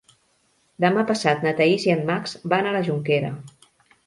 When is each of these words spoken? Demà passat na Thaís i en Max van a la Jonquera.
Demà 0.85 1.03
passat 1.11 1.45
na 1.47 1.51
Thaís 1.59 1.85
i 1.89 1.93
en 1.97 2.01
Max 2.09 2.35
van 2.55 2.71
a 2.71 2.73
la 2.79 2.83
Jonquera. 2.89 3.31